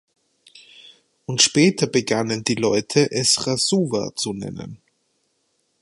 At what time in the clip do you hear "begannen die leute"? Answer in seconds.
1.85-3.11